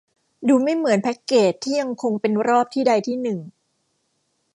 [0.47, 3.39] ดูไม่เหมือนแพคเกจที่ยังคงเป็นรอบที่ใดที่หนึ่ง